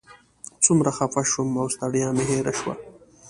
[0.63, 2.73] څومره خفه شوم او ستړیا مې هېره شوه.